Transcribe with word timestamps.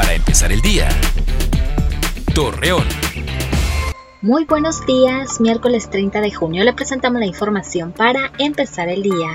para 0.00 0.14
empezar 0.14 0.50
el 0.50 0.62
día. 0.62 0.88
Torreón. 2.34 2.86
Muy 4.22 4.46
buenos 4.46 4.86
días, 4.86 5.42
miércoles 5.42 5.90
30 5.90 6.22
de 6.22 6.32
junio 6.32 6.64
le 6.64 6.72
presentamos 6.72 7.20
la 7.20 7.26
información 7.26 7.92
para 7.92 8.32
empezar 8.38 8.88
el 8.88 9.02
día. 9.02 9.28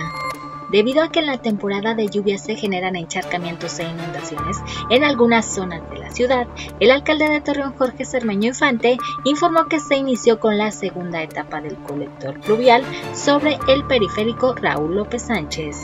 Debido 0.71 1.04
a 1.04 1.12
que 1.12 1.20
en 1.20 1.28
la 1.28 1.38
temporada 1.38 1.93
de 1.93 2.07
lluvia 2.07 2.39
se 2.39 2.55
generan 2.55 2.96
encharcamientos 2.96 3.78
e 3.78 3.83
inundaciones 3.83 4.57
en 4.89 5.04
algunas 5.04 5.46
zonas 5.46 5.88
de 5.91 5.99
la 5.99 6.09
ciudad, 6.09 6.47
el 6.79 6.89
alcalde 6.89 7.29
de 7.29 7.41
Torreón 7.41 7.75
Jorge 7.77 8.04
Cermeño 8.04 8.47
Infante 8.47 8.97
informó 9.23 9.68
que 9.68 9.79
se 9.79 9.97
inició 9.97 10.39
con 10.39 10.57
la 10.57 10.71
segunda 10.71 11.21
etapa 11.21 11.61
del 11.61 11.75
colector 11.75 12.41
pluvial 12.41 12.84
sobre 13.13 13.59
el 13.68 13.86
periférico 13.86 14.55
Raúl 14.55 14.95
López 14.95 15.27
Sánchez. 15.27 15.77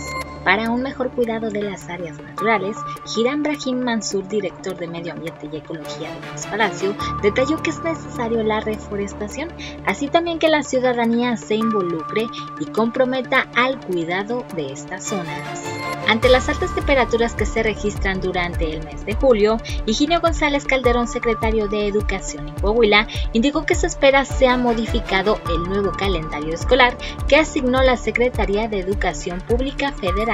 Para 0.44 0.72
un 0.72 0.82
mejor 0.82 1.12
cuidado 1.12 1.52
de 1.52 1.62
las 1.62 1.88
áreas 1.88 2.20
naturales, 2.20 2.76
Hiram 3.16 3.44
Brahim 3.44 3.80
Mansur, 3.80 4.28
director 4.28 4.76
de 4.76 4.88
Medio 4.88 5.14
Ambiente 5.14 5.48
y 5.52 5.58
Ecología 5.58 6.10
de 6.10 6.30
Luis 6.30 6.48
Palacio, 6.48 6.96
detalló 7.22 7.62
que 7.62 7.70
es 7.70 7.84
necesario 7.84 8.42
la 8.44 8.60
reforestación, 8.60 9.50
así 9.86 10.08
también 10.08 10.40
que 10.40 10.50
la 10.50 10.64
ciudadanía 10.64 11.38
se 11.38 11.56
involucre 11.56 12.28
y 12.60 12.66
comprometa 12.66 13.48
al 13.56 13.80
cuidado 13.80 14.44
de 14.56 14.74
estas 14.74 15.06
zonas. 15.06 15.64
Ante 16.08 16.28
las 16.28 16.50
altas 16.50 16.74
temperaturas 16.74 17.36
que 17.36 17.46
se 17.46 17.62
registran 17.62 18.20
durante 18.20 18.74
el 18.74 18.84
mes 18.84 19.06
de 19.06 19.14
julio, 19.14 19.58
Higinio 19.86 20.20
González 20.20 20.66
Calderón, 20.66 21.08
secretario 21.08 21.68
de 21.68 21.88
Educación 21.88 22.50
en 22.50 22.56
Coahuila, 22.56 23.08
indicó 23.34 23.66
que 23.66 23.76
se 23.76 23.88
espera 23.88 24.26
sea 24.26 24.58
modificado 24.58 25.40
el 25.50 25.64
nuevo 25.70 25.92
calendario 25.92 26.54
escolar 26.54 26.98
que 27.28 27.38
asignó 27.38 27.82
la 27.84 27.96
Secretaría 27.96 28.68
de 28.68 28.80
Educación 28.80 29.40
Pública 29.42 29.92
Federal. 29.92 30.31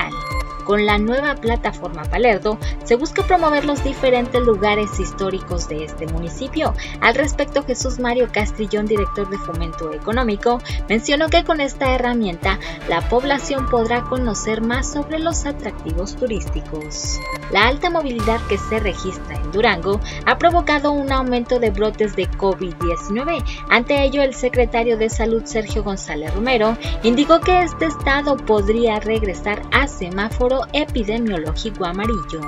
Con 0.68 0.86
la 0.86 0.98
nueva 0.98 1.36
plataforma 1.36 2.04
Palerdo 2.04 2.58
se 2.84 2.96
busca 2.96 3.24
promover 3.24 3.64
los 3.64 3.86
diferentes 3.86 4.42
lugares 4.42 5.00
históricos 5.00 5.70
de 5.70 5.86
este 5.86 6.08
municipio. 6.08 6.73
Al 7.00 7.16
respecto, 7.16 7.64
Jesús 7.64 8.00
Mario 8.00 8.28
Castrillón, 8.34 8.86
director 8.86 9.30
de 9.30 9.38
Fomento 9.38 9.94
Económico, 9.94 10.59
mencionó 10.90 11.30
que 11.30 11.45
con 11.45 11.62
esta 11.62 11.95
herramienta 11.95 12.59
la 12.90 13.08
población 13.08 13.70
podrá 13.70 14.02
conocer 14.03 14.62
más 14.62 14.92
sobre 14.92 15.20
los 15.20 15.45
atractivos 15.45 16.18
turísticos. 16.18 17.18
La 17.50 17.66
alta 17.66 17.90
movilidad 17.90 18.42
que 18.48 18.58
se 18.58 18.81
registra 18.81 19.38
en 19.38 19.47
Durango 19.58 20.00
ha 20.27 20.38
provocado 20.38 20.91
un 20.91 21.11
aumento 21.11 21.59
de 21.59 21.72
brotes 21.72 22.16
de 22.16 22.30
COVID-19. 22.30 23.44
Ante 23.69 24.03
ello, 24.03 24.22
el 24.22 24.36
secretario 24.36 24.97
de 24.97 25.09
Salud 25.09 25.44
Sergio 25.45 25.83
González 25.83 26.31
Romero 26.36 26.77
indicó 27.02 27.39
que 27.39 27.63
este 27.63 27.85
estado 27.85 28.38
podría 28.38 29.00
regresar 29.00 29.63
a 29.72 29.88
semáforo 29.88 30.61
epidemiológico 30.73 31.85
amarillo. 31.85 32.41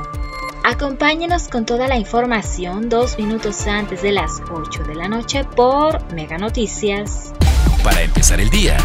Acompáñenos 0.64 1.48
con 1.48 1.66
toda 1.66 1.88
la 1.88 1.98
información 1.98 2.90
dos 2.90 3.18
minutos 3.18 3.66
antes 3.66 4.04
de 4.04 4.12
las 4.12 4.40
8 4.52 4.84
de 4.84 4.94
la 4.94 5.08
noche 5.08 5.44
por 5.44 6.14
Mega 6.14 6.38
Noticias. 6.38 7.34
Para 7.84 8.04
empezar 8.04 8.40
el 8.40 8.52
día, 8.52 8.78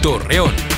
Torreón. 0.00 0.77